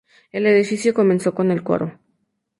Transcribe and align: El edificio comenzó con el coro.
El 0.31 0.47
edificio 0.47 0.95
comenzó 0.95 1.35
con 1.35 1.51
el 1.51 1.61
coro. 1.61 1.99